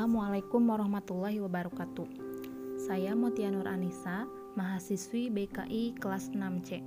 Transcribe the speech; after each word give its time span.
Assalamualaikum 0.00 0.64
warahmatullahi 0.64 1.44
wabarakatuh. 1.44 2.08
Saya 2.80 3.12
Mutia 3.12 3.52
Nur 3.52 3.68
Anissa, 3.68 4.24
mahasiswi 4.56 5.28
BKI 5.28 6.00
kelas 6.00 6.32
6C. 6.32 6.80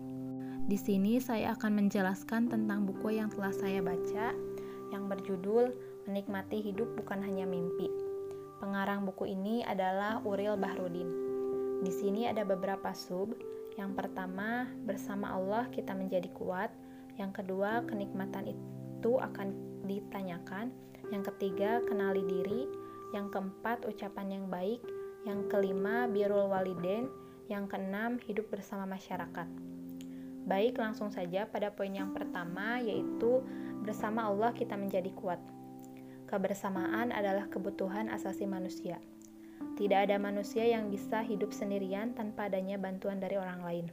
Di 0.65 0.73
sini 0.81 1.21
saya 1.21 1.53
akan 1.53 1.77
menjelaskan 1.77 2.49
tentang 2.49 2.89
buku 2.89 3.13
yang 3.13 3.29
telah 3.29 3.53
saya 3.53 3.85
baca 3.85 4.33
yang 4.89 5.05
berjudul 5.05 5.77
Menikmati 6.09 6.65
Hidup 6.65 6.89
Bukan 6.97 7.21
Hanya 7.21 7.45
Mimpi. 7.45 7.85
Pengarang 8.57 9.05
buku 9.05 9.29
ini 9.29 9.61
adalah 9.61 10.17
Uril 10.25 10.57
Bahrudin. 10.57 11.09
Di 11.85 11.93
sini 11.93 12.25
ada 12.25 12.41
beberapa 12.41 12.97
sub. 12.97 13.37
Yang 13.77 13.93
pertama, 13.93 14.65
bersama 14.89 15.37
Allah 15.37 15.69
kita 15.69 15.93
menjadi 15.93 16.33
kuat. 16.33 16.73
Yang 17.21 17.45
kedua, 17.45 17.85
kenikmatan 17.85 18.57
itu 18.57 19.21
akan 19.21 19.53
ditanyakan 19.85 20.73
yang 21.13 21.21
ketiga, 21.21 21.77
kenali 21.85 22.25
diri. 22.25 22.82
Yang 23.13 23.37
keempat, 23.37 23.85
ucapan 23.85 24.41
yang 24.41 24.45
baik. 24.49 24.81
Yang 25.23 25.47
kelima, 25.53 26.09
birul 26.09 26.49
waliden. 26.49 27.07
Yang 27.47 27.77
keenam, 27.77 28.17
hidup 28.25 28.49
bersama 28.49 28.89
masyarakat. 28.89 29.47
Baik, 30.43 30.75
langsung 30.75 31.07
saja 31.13 31.47
pada 31.47 31.71
poin 31.71 31.93
yang 31.93 32.11
pertama, 32.11 32.81
yaitu 32.83 33.39
bersama 33.85 34.27
Allah 34.27 34.51
kita 34.51 34.75
menjadi 34.75 35.13
kuat. 35.15 35.39
Kebersamaan 36.27 37.13
adalah 37.13 37.47
kebutuhan 37.47 38.09
asasi 38.09 38.49
manusia. 38.49 38.97
Tidak 39.77 40.09
ada 40.09 40.19
manusia 40.19 40.65
yang 40.67 40.91
bisa 40.91 41.23
hidup 41.23 41.53
sendirian 41.55 42.11
tanpa 42.17 42.51
adanya 42.51 42.75
bantuan 42.75 43.21
dari 43.21 43.39
orang 43.39 43.61
lain. 43.63 43.85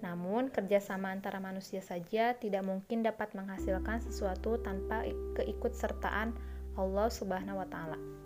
Namun, 0.00 0.52
kerjasama 0.52 1.12
antara 1.12 1.40
manusia 1.40 1.80
saja 1.80 2.36
tidak 2.36 2.64
mungkin 2.64 3.04
dapat 3.04 3.32
menghasilkan 3.32 4.04
sesuatu 4.04 4.60
tanpa 4.60 5.04
keikutsertaan 5.36 6.36
Allah 6.76 7.08
Subhanahu 7.08 7.60
wa 7.60 7.68
Ta'ala. 7.68 8.23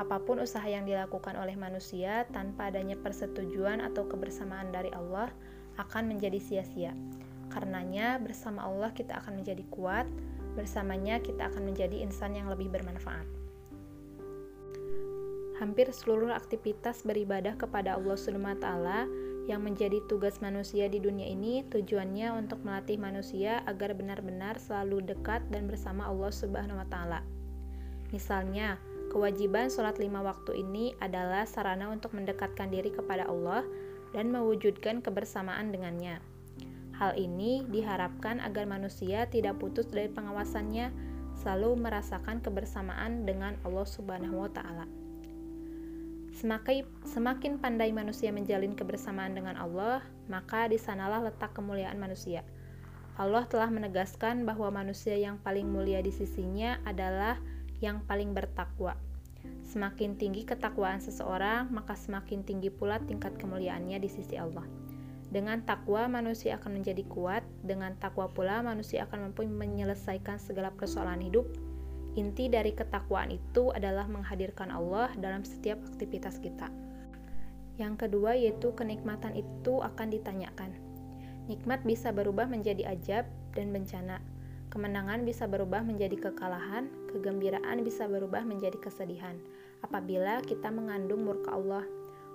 Apa 0.00 0.24
pun 0.24 0.40
usaha 0.40 0.64
yang 0.64 0.88
dilakukan 0.88 1.36
oleh 1.36 1.52
manusia 1.52 2.24
tanpa 2.32 2.72
adanya 2.72 2.96
persetujuan 2.96 3.84
atau 3.84 4.08
kebersamaan 4.08 4.72
dari 4.72 4.88
Allah 4.96 5.28
akan 5.76 6.16
menjadi 6.16 6.40
sia-sia. 6.40 6.96
Karenanya, 7.52 8.16
bersama 8.16 8.64
Allah 8.64 8.96
kita 8.96 9.20
akan 9.20 9.44
menjadi 9.44 9.60
kuat, 9.68 10.08
bersamanya 10.56 11.20
kita 11.20 11.52
akan 11.52 11.68
menjadi 11.68 12.00
insan 12.00 12.32
yang 12.32 12.48
lebih 12.48 12.72
bermanfaat. 12.72 13.28
Hampir 15.60 15.92
seluruh 15.92 16.32
aktivitas 16.32 17.04
beribadah 17.04 17.54
kepada 17.54 17.94
Allah 17.94 18.18
taala 18.58 19.06
yang 19.46 19.62
menjadi 19.62 20.02
tugas 20.06 20.38
manusia 20.38 20.86
di 20.86 20.98
dunia 21.02 21.26
ini 21.26 21.66
tujuannya 21.66 22.34
untuk 22.34 22.62
melatih 22.62 22.98
manusia 22.98 23.62
agar 23.68 23.94
benar-benar 23.94 24.58
selalu 24.58 25.02
dekat 25.02 25.42
dan 25.50 25.66
bersama 25.66 26.08
Allah 26.08 26.30
Subhanahu 26.30 26.78
wa 26.78 26.88
taala. 26.88 27.20
Misalnya, 28.10 28.80
kewajiban 29.12 29.68
sholat 29.68 30.00
lima 30.00 30.24
waktu 30.24 30.64
ini 30.64 30.96
adalah 31.04 31.44
sarana 31.44 31.92
untuk 31.92 32.16
mendekatkan 32.16 32.72
diri 32.72 32.88
kepada 32.88 33.28
Allah 33.28 33.60
dan 34.16 34.32
mewujudkan 34.32 35.04
kebersamaan 35.04 35.68
dengannya. 35.68 36.24
Hal 36.96 37.12
ini 37.20 37.68
diharapkan 37.68 38.40
agar 38.40 38.64
manusia 38.64 39.28
tidak 39.28 39.60
putus 39.60 39.92
dari 39.92 40.08
pengawasannya, 40.08 40.88
selalu 41.36 41.76
merasakan 41.80 42.40
kebersamaan 42.40 43.28
dengan 43.28 43.60
Allah 43.68 43.84
Subhanahu 43.84 44.40
wa 44.40 44.50
taala. 44.52 44.88
Semakin, 46.32 47.60
pandai 47.60 47.92
manusia 47.92 48.32
menjalin 48.32 48.72
kebersamaan 48.72 49.36
dengan 49.36 49.60
Allah, 49.60 50.00
maka 50.26 50.66
di 50.66 50.80
sanalah 50.80 51.20
letak 51.20 51.52
kemuliaan 51.52 52.00
manusia. 52.00 52.40
Allah 53.20 53.44
telah 53.44 53.68
menegaskan 53.68 54.48
bahwa 54.48 54.72
manusia 54.72 55.12
yang 55.20 55.36
paling 55.44 55.68
mulia 55.68 56.00
di 56.00 56.08
sisinya 56.08 56.80
adalah 56.88 57.36
yang 57.82 58.06
paling 58.06 58.30
bertakwa. 58.30 58.94
Semakin 59.66 60.14
tinggi 60.14 60.46
ketakwaan 60.46 61.02
seseorang, 61.02 61.66
maka 61.74 61.98
semakin 61.98 62.46
tinggi 62.46 62.70
pula 62.70 63.02
tingkat 63.02 63.34
kemuliaannya 63.36 63.98
di 63.98 64.06
sisi 64.06 64.38
Allah. 64.38 64.64
Dengan 65.28 65.66
takwa, 65.66 66.06
manusia 66.06 66.62
akan 66.62 66.78
menjadi 66.78 67.02
kuat. 67.10 67.42
Dengan 67.66 67.98
takwa 67.98 68.30
pula, 68.30 68.62
manusia 68.62 69.02
akan 69.10 69.32
mampu 69.32 69.42
menyelesaikan 69.48 70.38
segala 70.38 70.70
persoalan 70.70 71.24
hidup 71.24 71.48
Inti 72.12 72.52
dari 72.52 72.76
ketakwaan 72.76 73.32
itu 73.32 73.72
adalah 73.72 74.04
menghadirkan 74.04 74.68
Allah 74.68 75.08
dalam 75.16 75.48
setiap 75.48 75.80
aktivitas 75.88 76.36
kita. 76.44 76.68
Yang 77.80 78.04
kedua 78.04 78.36
yaitu 78.36 78.76
kenikmatan 78.76 79.32
itu 79.32 79.80
akan 79.80 80.12
ditanyakan. 80.12 80.76
Nikmat 81.48 81.80
bisa 81.88 82.12
berubah 82.12 82.44
menjadi 82.44 82.92
ajab 82.92 83.24
dan 83.56 83.72
bencana. 83.72 84.20
Kemenangan 84.68 85.24
bisa 85.24 85.48
berubah 85.48 85.80
menjadi 85.80 86.20
kekalahan, 86.20 86.92
kegembiraan 87.12 87.84
bisa 87.84 88.08
berubah 88.08 88.42
menjadi 88.42 88.80
kesedihan 88.80 89.36
apabila 89.84 90.40
kita 90.42 90.72
mengandung 90.72 91.28
murka 91.28 91.52
Allah. 91.52 91.84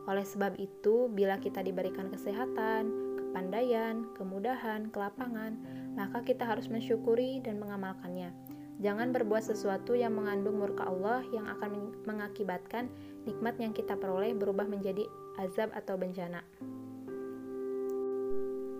Oleh 0.07 0.23
sebab 0.23 0.55
itu, 0.55 1.11
bila 1.11 1.35
kita 1.41 1.59
diberikan 1.59 2.07
kesehatan, 2.07 2.87
kepandaian, 3.19 4.07
kemudahan, 4.15 4.87
kelapangan, 4.93 5.59
maka 5.99 6.23
kita 6.23 6.47
harus 6.47 6.71
mensyukuri 6.71 7.43
dan 7.43 7.59
mengamalkannya 7.59 8.31
Jangan 8.77 9.09
berbuat 9.09 9.41
sesuatu 9.41 9.97
yang 9.97 10.13
mengandung 10.13 10.61
murka 10.61 10.85
Allah 10.85 11.25
yang 11.33 11.49
akan 11.49 11.97
mengakibatkan 12.05 12.85
nikmat 13.25 13.57
yang 13.57 13.73
kita 13.73 13.97
peroleh 13.97 14.37
berubah 14.37 14.69
menjadi 14.69 15.01
azab 15.41 15.73
atau 15.73 15.97
bencana. 15.97 16.45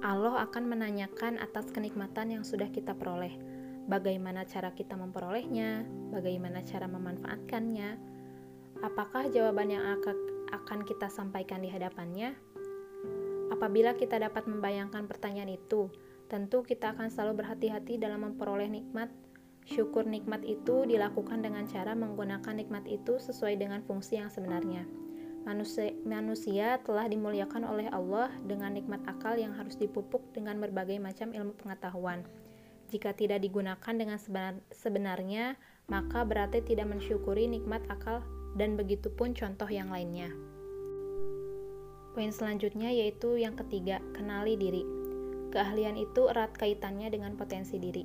Allah 0.06 0.46
akan 0.46 0.64
menanyakan 0.70 1.42
atas 1.42 1.74
kenikmatan 1.74 2.30
yang 2.30 2.44
sudah 2.46 2.70
kita 2.70 2.94
peroleh. 2.94 3.34
Bagaimana 3.88 4.44
cara 4.44 4.76
kita 4.76 5.00
memperolehnya? 5.00 5.88
Bagaimana 6.12 6.60
cara 6.68 6.92
memanfaatkannya? 6.92 7.90
Apakah 8.84 9.32
jawaban 9.32 9.72
yang 9.72 9.84
akan 10.52 10.84
kita 10.84 11.08
sampaikan 11.08 11.64
di 11.64 11.72
hadapannya? 11.72 12.36
Apabila 13.50 13.96
kita 13.96 14.20
dapat 14.20 14.46
membayangkan 14.46 15.08
pertanyaan 15.08 15.56
itu, 15.56 15.88
tentu 16.28 16.62
kita 16.68 16.94
akan 16.94 17.08
selalu 17.08 17.42
berhati-hati 17.42 17.96
dalam 17.96 18.28
memperoleh 18.28 18.68
nikmat 18.68 19.08
Syukur 19.68 20.08
nikmat 20.08 20.48
itu 20.48 20.88
dilakukan 20.88 21.44
dengan 21.44 21.68
cara 21.68 21.92
menggunakan 21.92 22.56
nikmat 22.56 22.88
itu 22.88 23.20
sesuai 23.20 23.60
dengan 23.60 23.84
fungsi 23.84 24.16
yang 24.16 24.32
sebenarnya. 24.32 24.88
Manusia, 25.44 25.92
manusia 26.08 26.80
telah 26.88 27.12
dimuliakan 27.12 27.68
oleh 27.68 27.92
Allah 27.92 28.32
dengan 28.48 28.72
nikmat 28.72 29.04
akal 29.04 29.36
yang 29.36 29.52
harus 29.60 29.76
dipupuk 29.76 30.24
dengan 30.32 30.56
berbagai 30.64 30.96
macam 31.04 31.36
ilmu 31.36 31.52
pengetahuan. 31.60 32.24
Jika 32.88 33.12
tidak 33.12 33.44
digunakan 33.44 33.94
dengan 33.94 34.16
sebenar, 34.16 34.56
sebenarnya, 34.72 35.60
maka 35.92 36.24
berarti 36.24 36.64
tidak 36.64 36.88
mensyukuri 36.88 37.48
nikmat 37.48 37.84
akal 37.92 38.24
dan 38.56 38.80
begitu 38.80 39.12
pun 39.12 39.36
contoh 39.36 39.68
yang 39.68 39.92
lainnya. 39.92 40.32
Poin 42.16 42.34
selanjutnya 42.34 42.90
yaitu 42.90 43.38
yang 43.38 43.54
ketiga, 43.54 44.02
kenali 44.16 44.58
diri. 44.58 44.82
Keahlian 45.54 46.00
itu 46.00 46.32
erat 46.32 46.56
kaitannya 46.58 47.14
dengan 47.14 47.38
potensi 47.38 47.78
diri. 47.78 48.04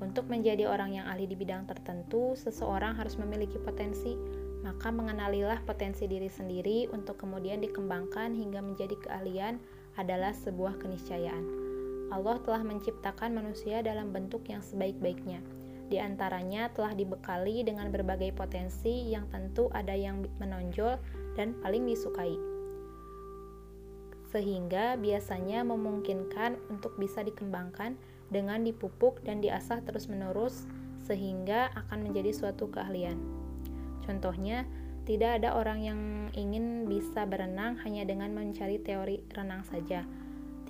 Untuk 0.00 0.32
menjadi 0.32 0.64
orang 0.64 0.96
yang 0.96 1.06
ahli 1.12 1.28
di 1.28 1.36
bidang 1.36 1.68
tertentu, 1.68 2.32
seseorang 2.32 2.96
harus 2.96 3.20
memiliki 3.20 3.60
potensi, 3.60 4.16
maka 4.64 4.88
mengenalilah 4.88 5.60
potensi 5.68 6.08
diri 6.08 6.32
sendiri 6.32 6.88
untuk 6.88 7.20
kemudian 7.20 7.60
dikembangkan 7.60 8.32
hingga 8.32 8.64
menjadi 8.64 8.96
keahlian 8.96 9.60
adalah 10.00 10.32
sebuah 10.32 10.80
keniscayaan. 10.80 11.59
Allah 12.10 12.42
telah 12.42 12.62
menciptakan 12.66 13.34
manusia 13.34 13.80
dalam 13.80 14.10
bentuk 14.10 14.46
yang 14.50 14.60
sebaik-baiknya. 14.60 15.38
Di 15.90 15.98
antaranya 15.98 16.70
telah 16.70 16.94
dibekali 16.94 17.66
dengan 17.66 17.90
berbagai 17.90 18.30
potensi 18.34 19.10
yang 19.10 19.26
tentu 19.30 19.66
ada 19.74 19.94
yang 19.94 20.22
menonjol 20.38 20.98
dan 21.34 21.58
paling 21.62 21.82
disukai. 21.82 22.34
Sehingga 24.30 24.94
biasanya 24.94 25.66
memungkinkan 25.66 26.58
untuk 26.70 26.94
bisa 26.94 27.26
dikembangkan 27.26 27.98
dengan 28.30 28.62
dipupuk 28.62 29.18
dan 29.26 29.42
diasah 29.42 29.82
terus-menerus 29.82 30.70
sehingga 31.02 31.74
akan 31.74 32.06
menjadi 32.06 32.30
suatu 32.30 32.70
keahlian. 32.70 33.18
Contohnya, 34.06 34.62
tidak 35.10 35.42
ada 35.42 35.58
orang 35.58 35.82
yang 35.82 36.00
ingin 36.38 36.86
bisa 36.86 37.26
berenang 37.26 37.74
hanya 37.82 38.06
dengan 38.06 38.30
mencari 38.30 38.78
teori 38.78 39.26
renang 39.34 39.66
saja. 39.66 40.06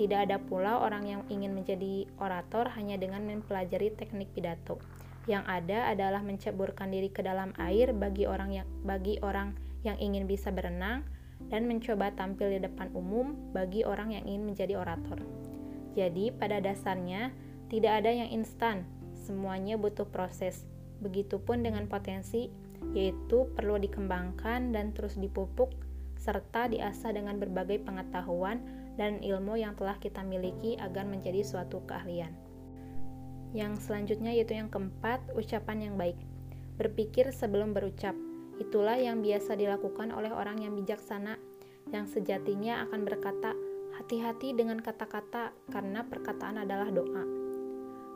Tidak 0.01 0.17
ada 0.17 0.41
pula 0.41 0.81
orang 0.81 1.05
yang 1.05 1.23
ingin 1.29 1.53
menjadi 1.53 2.09
orator 2.17 2.73
hanya 2.73 2.97
dengan 2.97 3.21
mempelajari 3.21 3.93
teknik 3.93 4.33
pidato. 4.33 4.81
Yang 5.29 5.45
ada 5.45 5.93
adalah 5.93 6.25
menceburkan 6.25 6.89
diri 6.89 7.13
ke 7.13 7.21
dalam 7.21 7.53
air 7.61 7.93
bagi 7.93 8.25
orang 8.25 8.49
yang 8.49 8.67
bagi 8.81 9.21
orang 9.21 9.53
yang 9.85 10.01
ingin 10.01 10.25
bisa 10.25 10.49
berenang 10.49 11.05
dan 11.53 11.69
mencoba 11.69 12.17
tampil 12.17 12.49
di 12.49 12.65
depan 12.65 12.89
umum 12.97 13.37
bagi 13.53 13.85
orang 13.85 14.17
yang 14.17 14.25
ingin 14.25 14.49
menjadi 14.49 14.81
orator. 14.81 15.21
Jadi, 15.93 16.33
pada 16.33 16.65
dasarnya 16.65 17.37
tidak 17.69 18.01
ada 18.01 18.09
yang 18.09 18.33
instan, 18.33 18.89
semuanya 19.13 19.77
butuh 19.77 20.09
proses. 20.09 20.65
Begitupun 21.05 21.61
dengan 21.61 21.85
potensi, 21.93 22.49
yaitu 22.97 23.53
perlu 23.53 23.77
dikembangkan 23.77 24.73
dan 24.73 24.97
terus 24.97 25.21
dipupuk, 25.21 25.77
serta 26.17 26.73
diasah 26.73 27.13
dengan 27.13 27.37
berbagai 27.37 27.85
pengetahuan 27.85 28.65
dan 28.99 29.23
ilmu 29.23 29.59
yang 29.59 29.77
telah 29.79 29.99
kita 29.99 30.25
miliki 30.25 30.79
agar 30.81 31.07
menjadi 31.07 31.45
suatu 31.45 31.83
keahlian. 31.87 32.33
Yang 33.55 33.91
selanjutnya 33.91 34.31
yaitu 34.35 34.55
yang 34.55 34.71
keempat, 34.71 35.23
ucapan 35.35 35.91
yang 35.91 35.95
baik. 35.99 36.19
Berpikir 36.79 37.29
sebelum 37.35 37.75
berucap, 37.75 38.15
Itulah 38.61 39.01
yang 39.01 39.25
biasa 39.25 39.57
dilakukan 39.57 40.13
oleh 40.13 40.29
orang 40.29 40.61
yang 40.61 40.77
bijaksana, 40.77 41.41
yang 41.89 42.05
sejatinya 42.05 42.85
akan 42.85 43.09
berkata, 43.09 43.57
"Hati-hati 43.97 44.53
dengan 44.53 44.85
kata-kata, 44.85 45.57
karena 45.73 46.05
perkataan 46.05 46.61
adalah 46.61 46.93
doa." 46.93 47.25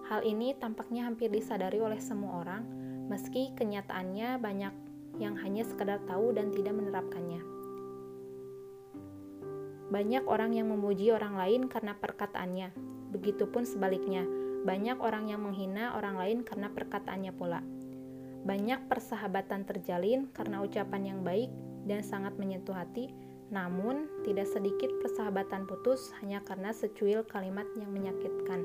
Hal 0.05 0.21
ini 0.21 0.53
tampaknya 0.61 1.09
hampir 1.09 1.33
disadari 1.33 1.81
oleh 1.81 1.97
semua 1.97 2.45
orang, 2.45 2.61
meski 3.09 3.57
kenyataannya 3.57 4.37
banyak 4.37 4.75
yang 5.17 5.33
hanya 5.41 5.65
sekedar 5.65 6.05
tahu 6.05 6.37
dan 6.37 6.53
tidak 6.53 6.77
menerapkannya. 6.77 7.54
Banyak 9.93 10.25
orang 10.25 10.57
yang 10.57 10.73
memuji 10.73 11.13
orang 11.13 11.37
lain 11.37 11.69
karena 11.69 11.93
perkataannya, 11.97 12.73
begitupun 13.13 13.69
sebaliknya, 13.69 14.25
banyak 14.65 14.97
orang 15.05 15.29
yang 15.29 15.45
menghina 15.45 15.93
orang 15.93 16.17
lain 16.17 16.39
karena 16.41 16.73
perkataannya 16.73 17.33
pula. 17.37 17.61
Banyak 18.45 18.89
persahabatan 18.89 19.69
terjalin 19.69 20.33
karena 20.33 20.65
ucapan 20.65 21.03
yang 21.05 21.21
baik 21.21 21.53
dan 21.85 22.01
sangat 22.01 22.37
menyentuh 22.41 22.73
hati, 22.73 23.13
namun 23.53 24.09
tidak 24.25 24.49
sedikit 24.49 24.89
persahabatan 25.05 25.69
putus 25.69 26.13
hanya 26.21 26.41
karena 26.41 26.73
secuil 26.73 27.25
kalimat 27.29 27.69
yang 27.77 27.93
menyakitkan. 27.93 28.65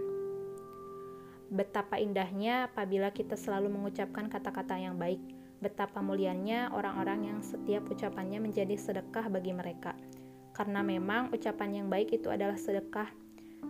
Betapa 1.49 1.97
indahnya 1.97 2.69
apabila 2.69 3.09
kita 3.11 3.33
selalu 3.33 3.73
mengucapkan 3.73 4.29
kata-kata 4.29 4.77
yang 4.77 4.95
baik. 4.95 5.19
Betapa 5.59 5.99
mulianya 5.99 6.71
orang-orang 6.71 7.27
yang 7.27 7.39
setiap 7.43 7.83
ucapannya 7.91 8.39
menjadi 8.39 8.79
sedekah 8.79 9.27
bagi 9.27 9.51
mereka. 9.51 9.91
Karena 10.59 10.83
memang 10.83 11.31
ucapan 11.31 11.79
yang 11.79 11.87
baik 11.87 12.11
itu 12.19 12.27
adalah 12.27 12.59
sedekah. 12.59 13.07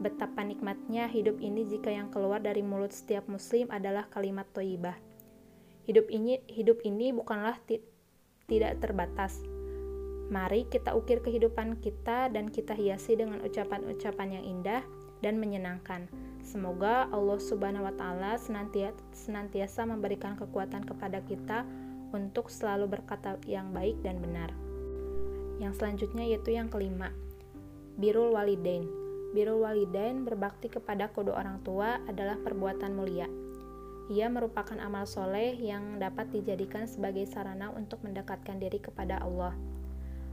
Betapa 0.01 0.41
nikmatnya 0.41 1.05
hidup 1.05 1.37
ini 1.37 1.69
jika 1.69 1.93
yang 1.93 2.09
keluar 2.09 2.41
dari 2.41 2.65
mulut 2.65 2.89
setiap 2.89 3.29
muslim 3.29 3.69
adalah 3.69 4.09
kalimat 4.09 4.49
toibah. 4.49 4.97
Hidup 5.85 6.09
ini 6.09 6.41
hidup 6.49 6.81
ini 6.81 7.13
bukanlah 7.13 7.61
ti 7.69 7.77
tidak 8.49 8.81
terbatas. 8.81 9.37
Mari 10.33 10.65
kita 10.65 10.97
ukir 10.97 11.21
kehidupan 11.21 11.77
kita 11.77 12.33
dan 12.33 12.49
kita 12.49 12.73
hiasi 12.73 13.13
dengan 13.13 13.45
ucapan-ucapan 13.45 14.41
yang 14.41 14.45
indah 14.45 14.81
dan 15.21 15.37
menyenangkan 15.37 16.09
Semoga 16.49 17.05
Allah 17.13 17.37
Subhanahu 17.37 17.85
wa 17.85 17.93
taala 17.93 18.39
senantiasa 19.13 19.85
memberikan 19.85 20.33
kekuatan 20.33 20.81
kepada 20.81 21.21
kita 21.21 21.61
untuk 22.09 22.49
selalu 22.49 22.89
berkata 22.89 23.37
yang 23.45 23.69
baik 23.69 24.01
dan 24.01 24.17
benar. 24.17 24.49
Yang 25.59 25.83
selanjutnya 25.83 26.23
yaitu 26.23 26.55
yang 26.55 26.71
kelima, 26.71 27.11
birul 27.99 28.31
walidain. 28.31 28.87
Birul 29.35 29.61
walidain 29.61 30.25
berbakti 30.25 30.71
kepada 30.71 31.11
kedua 31.11 31.37
orang 31.37 31.61
tua 31.61 32.01
adalah 32.09 32.39
perbuatan 32.39 32.95
mulia. 32.95 33.29
Ia 34.09 34.25
merupakan 34.25 34.79
amal 34.81 35.05
soleh 35.05 35.53
yang 35.59 36.01
dapat 36.01 36.33
dijadikan 36.33 36.89
sebagai 36.89 37.29
sarana 37.29 37.69
untuk 37.69 38.01
mendekatkan 38.01 38.57
diri 38.57 38.81
kepada 38.81 39.21
Allah. 39.21 39.53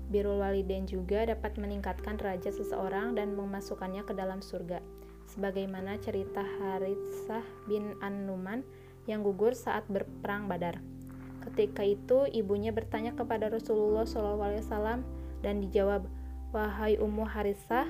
Birul 0.08 0.40
walidain 0.40 0.86
juga 0.88 1.26
dapat 1.26 1.58
meningkatkan 1.60 2.16
derajat 2.16 2.56
seseorang 2.56 3.18
dan 3.18 3.36
memasukkannya 3.36 4.06
ke 4.06 4.14
dalam 4.16 4.40
surga 4.40 4.80
sebagaimana 5.26 5.98
cerita 5.98 6.40
Haritsah 6.40 7.42
bin 7.66 7.98
An-Numan 7.98 8.62
yang 9.10 9.26
gugur 9.26 9.52
saat 9.52 9.86
berperang 9.90 10.46
Badar. 10.46 10.78
Ketika 11.42 11.86
itu 11.86 12.26
ibunya 12.30 12.74
bertanya 12.74 13.14
kepada 13.14 13.50
Rasulullah 13.50 14.02
SAW 14.06 15.02
dan 15.46 15.62
dijawab, 15.62 16.10
"Wahai 16.50 16.98
Ummu 16.98 17.22
Haritsah, 17.22 17.86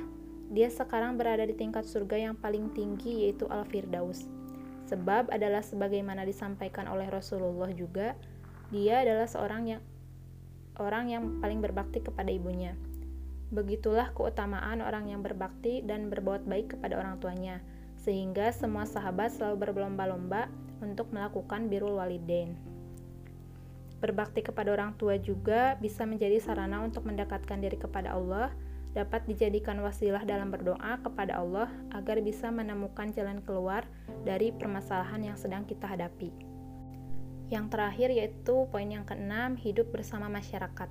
dia 0.52 0.68
sekarang 0.68 1.16
berada 1.16 1.48
di 1.48 1.56
tingkat 1.56 1.88
surga 1.88 2.28
yang 2.28 2.34
paling 2.36 2.68
tinggi 2.76 3.24
yaitu 3.24 3.48
Al-Firdaus." 3.48 4.28
Sebab 4.92 5.32
adalah 5.32 5.64
sebagaimana 5.64 6.28
disampaikan 6.28 6.84
oleh 6.86 7.08
Rasulullah 7.08 7.72
juga, 7.72 8.12
dia 8.68 9.00
adalah 9.00 9.24
seorang 9.24 9.62
yang 9.64 9.82
orang 10.76 11.08
yang 11.08 11.22
paling 11.40 11.64
berbakti 11.64 12.04
kepada 12.04 12.28
ibunya. 12.28 12.76
Begitulah 13.50 14.12
keutamaan 14.12 14.84
orang 14.84 15.08
yang 15.08 15.24
berbakti 15.24 15.80
dan 15.80 16.12
berbuat 16.12 16.44
baik 16.44 16.76
kepada 16.78 17.00
orang 17.00 17.16
tuanya, 17.18 17.64
sehingga 17.96 18.52
semua 18.52 18.84
sahabat 18.84 19.32
selalu 19.34 19.66
berlomba-lomba 19.66 20.52
untuk 20.84 21.08
melakukan 21.14 21.66
birul 21.72 21.96
walidain. 21.96 22.75
Berbakti 24.06 24.38
kepada 24.38 24.70
orang 24.70 24.94
tua 24.94 25.18
juga 25.18 25.74
bisa 25.82 26.06
menjadi 26.06 26.38
sarana 26.38 26.78
untuk 26.78 27.02
mendekatkan 27.10 27.58
diri 27.58 27.74
kepada 27.74 28.14
Allah, 28.14 28.54
dapat 28.94 29.26
dijadikan 29.26 29.82
wasilah 29.82 30.22
dalam 30.22 30.54
berdoa 30.54 31.02
kepada 31.02 31.42
Allah 31.42 31.66
agar 31.90 32.22
bisa 32.22 32.54
menemukan 32.54 33.10
jalan 33.10 33.42
keluar 33.42 33.82
dari 34.22 34.54
permasalahan 34.54 35.26
yang 35.26 35.34
sedang 35.34 35.66
kita 35.66 35.90
hadapi. 35.90 36.30
Yang 37.50 37.66
terakhir 37.66 38.08
yaitu 38.14 38.70
poin 38.70 38.86
yang 38.86 39.02
keenam, 39.02 39.58
hidup 39.58 39.90
bersama 39.90 40.30
masyarakat. 40.30 40.86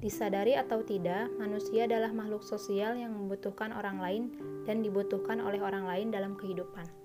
Disadari 0.00 0.56
atau 0.56 0.80
tidak, 0.80 1.28
manusia 1.36 1.84
adalah 1.84 2.16
makhluk 2.16 2.48
sosial 2.48 2.96
yang 2.96 3.12
membutuhkan 3.12 3.76
orang 3.76 4.00
lain 4.00 4.22
dan 4.64 4.80
dibutuhkan 4.80 5.36
oleh 5.44 5.60
orang 5.60 5.84
lain 5.84 6.08
dalam 6.08 6.32
kehidupan. 6.32 6.97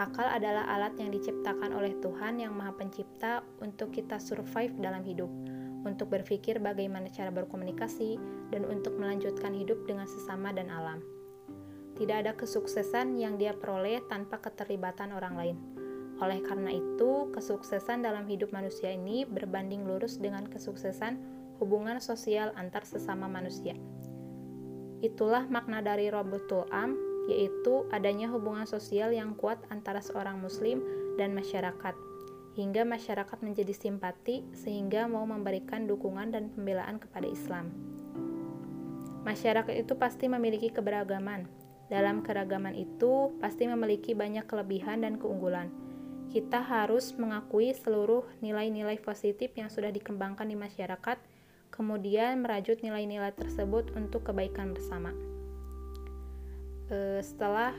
Akal 0.00 0.32
adalah 0.32 0.64
alat 0.64 0.96
yang 0.96 1.12
diciptakan 1.12 1.76
oleh 1.76 1.92
Tuhan 2.00 2.40
yang 2.40 2.56
Maha 2.56 2.72
Pencipta 2.72 3.44
untuk 3.60 3.92
kita 3.92 4.16
survive 4.16 4.72
dalam 4.80 5.04
hidup, 5.04 5.28
untuk 5.84 6.08
berpikir 6.08 6.56
bagaimana 6.56 7.12
cara 7.12 7.28
berkomunikasi, 7.28 8.16
dan 8.48 8.64
untuk 8.64 8.96
melanjutkan 8.96 9.52
hidup 9.52 9.76
dengan 9.84 10.08
sesama 10.08 10.56
dan 10.56 10.72
alam. 10.72 11.04
Tidak 12.00 12.16
ada 12.16 12.32
kesuksesan 12.32 13.20
yang 13.20 13.36
dia 13.36 13.52
peroleh 13.52 14.00
tanpa 14.08 14.40
keterlibatan 14.40 15.12
orang 15.12 15.36
lain. 15.36 15.56
Oleh 16.16 16.40
karena 16.48 16.72
itu, 16.72 17.28
kesuksesan 17.36 18.00
dalam 18.00 18.24
hidup 18.24 18.56
manusia 18.56 18.88
ini 18.96 19.28
berbanding 19.28 19.84
lurus 19.84 20.16
dengan 20.16 20.48
kesuksesan 20.48 21.20
hubungan 21.60 22.00
sosial 22.00 22.56
antar 22.56 22.88
sesama 22.88 23.28
manusia. 23.28 23.76
Itulah 25.04 25.44
makna 25.52 25.84
dari 25.84 26.08
Robutul 26.08 26.64
Am, 26.72 27.09
yaitu 27.30 27.86
adanya 27.94 28.26
hubungan 28.34 28.66
sosial 28.66 29.14
yang 29.14 29.38
kuat 29.38 29.62
antara 29.70 30.02
seorang 30.02 30.42
muslim 30.42 30.82
dan 31.14 31.30
masyarakat, 31.30 31.94
hingga 32.58 32.82
masyarakat 32.82 33.38
menjadi 33.40 33.70
simpati 33.70 34.42
sehingga 34.50 35.06
mau 35.06 35.22
memberikan 35.22 35.86
dukungan 35.86 36.34
dan 36.34 36.50
pembelaan 36.50 36.98
kepada 36.98 37.30
Islam. 37.30 37.70
Masyarakat 39.22 39.74
itu 39.78 39.94
pasti 39.94 40.26
memiliki 40.26 40.74
keberagaman. 40.74 41.46
Dalam 41.86 42.22
keragaman 42.26 42.74
itu 42.74 43.34
pasti 43.38 43.70
memiliki 43.70 44.14
banyak 44.14 44.46
kelebihan 44.50 45.06
dan 45.06 45.18
keunggulan. 45.18 45.70
Kita 46.30 46.62
harus 46.62 47.14
mengakui 47.18 47.74
seluruh 47.74 48.22
nilai-nilai 48.38 48.98
positif 49.02 49.50
yang 49.58 49.66
sudah 49.66 49.90
dikembangkan 49.90 50.46
di 50.46 50.54
masyarakat 50.54 51.18
kemudian 51.70 52.44
merajut 52.44 52.76
nilai-nilai 52.82 53.32
tersebut 53.32 53.94
untuk 53.96 54.26
kebaikan 54.26 54.74
bersama. 54.76 55.14
E, 56.90 57.22
setelah 57.22 57.72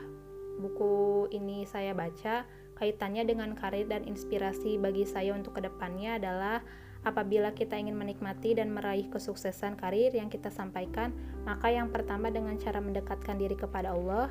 buku 0.56 1.28
ini 1.30 1.68
saya 1.68 1.92
baca, 1.92 2.48
kaitannya 2.80 3.28
dengan 3.28 3.52
karir 3.52 3.86
dan 3.86 4.08
inspirasi 4.08 4.80
bagi 4.80 5.04
saya 5.04 5.36
untuk 5.36 5.60
ke 5.60 5.68
depannya 5.68 6.16
adalah 6.16 6.64
apabila 7.04 7.52
kita 7.52 7.76
ingin 7.76 7.98
menikmati 7.98 8.56
dan 8.56 8.72
meraih 8.72 9.06
kesuksesan 9.12 9.76
karir 9.76 10.10
yang 10.16 10.32
kita 10.32 10.48
sampaikan, 10.48 11.12
maka 11.44 11.68
yang 11.68 11.92
pertama 11.92 12.32
dengan 12.32 12.56
cara 12.56 12.80
mendekatkan 12.80 13.36
diri 13.36 13.58
kepada 13.58 13.92
Allah, 13.92 14.30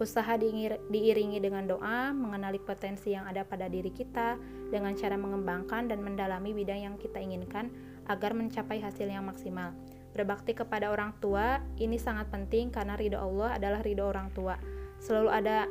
usaha 0.00 0.34
diiringi 0.38 1.38
dengan 1.38 1.68
doa, 1.68 2.10
mengenali 2.10 2.58
potensi 2.58 3.14
yang 3.14 3.28
ada 3.28 3.46
pada 3.46 3.68
diri 3.70 3.90
kita 3.92 4.38
dengan 4.72 4.96
cara 4.96 5.14
mengembangkan 5.18 5.90
dan 5.90 6.00
mendalami 6.00 6.56
bidang 6.56 6.80
yang 6.90 6.96
kita 6.96 7.20
inginkan, 7.20 7.70
agar 8.10 8.34
mencapai 8.34 8.82
hasil 8.82 9.06
yang 9.06 9.26
maksimal. 9.26 9.74
Berbakti 10.12 10.52
kepada 10.52 10.92
orang 10.92 11.16
tua 11.24 11.64
ini 11.80 11.96
sangat 11.96 12.28
penting 12.28 12.68
karena 12.68 12.96
ridho 12.96 13.16
Allah 13.16 13.56
adalah 13.56 13.80
ridho 13.80 14.04
orang 14.04 14.28
tua. 14.36 14.60
Selalu 15.00 15.30
ada 15.32 15.64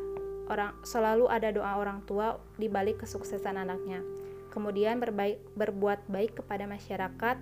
orang 0.49 0.73
selalu 0.83 1.29
ada 1.29 1.49
doa 1.53 1.77
orang 1.77 2.01
tua 2.03 2.41
di 2.57 2.67
balik 2.67 3.05
kesuksesan 3.05 3.55
anaknya. 3.55 4.01
Kemudian 4.51 4.99
berbaik, 4.99 5.39
berbuat 5.55 6.11
baik 6.11 6.43
kepada 6.43 6.67
masyarakat 6.67 7.37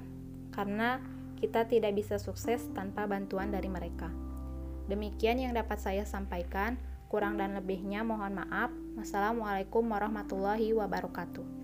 karena 0.54 1.02
kita 1.40 1.66
tidak 1.66 1.96
bisa 1.96 2.20
sukses 2.20 2.68
tanpa 2.76 3.08
bantuan 3.08 3.50
dari 3.50 3.72
mereka. 3.72 4.12
Demikian 4.92 5.40
yang 5.40 5.54
dapat 5.56 5.80
saya 5.80 6.04
sampaikan. 6.04 6.78
Kurang 7.10 7.42
dan 7.42 7.58
lebihnya 7.58 8.06
mohon 8.06 8.38
maaf. 8.38 8.70
Wassalamualaikum 8.94 9.82
warahmatullahi 9.82 10.78
wabarakatuh. 10.78 11.59